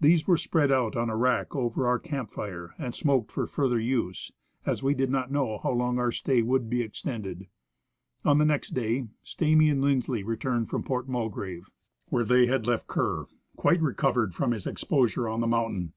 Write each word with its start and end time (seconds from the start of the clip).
These 0.00 0.28
were 0.28 0.36
spread 0.36 0.70
out 0.70 0.94
on 0.94 1.10
a 1.10 1.16
rack 1.16 1.56
over 1.56 1.88
our 1.88 1.98
camp 1.98 2.30
fire 2.30 2.76
and 2.78 2.94
smoked 2.94 3.32
for 3.32 3.46
further 3.48 3.80
use, 3.80 4.30
as 4.64 4.80
we 4.80 4.94
did 4.94 5.10
not 5.10 5.32
know 5.32 5.58
how 5.60 5.72
long 5.72 5.98
our 5.98 6.12
stay 6.12 6.40
would 6.40 6.70
be 6.70 6.82
extended. 6.82 7.48
On 8.24 8.38
the 8.38 8.44
next 8.44 8.74
clay 8.74 9.08
Stamy 9.24 9.68
and 9.68 9.82
Lindsley 9.82 10.22
returned 10.22 10.70
from 10.70 10.84
Port 10.84 11.08
Mulgrave, 11.08 11.68
where 12.10 12.22
they 12.22 12.42
* 12.42 12.42
Return 12.46 12.60
to 12.60 12.62
Civilization.. 12.62 13.02
163 13.56 13.56
had 13.56 13.56
left 13.56 13.58
Kerr, 13.58 13.60
quite 13.60 13.82
recovered 13.82 14.34
from 14.36 14.52
his 14.52 14.68
exposure 14.68 15.28
on 15.28 15.40
the 15.40 15.48
moun 15.48 15.72
tain. 15.72 15.92